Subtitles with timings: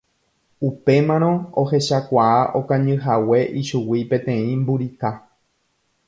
[0.67, 1.27] Upémarõ
[1.63, 5.13] ohechakuaa okañyhague ichugui peteĩ mburika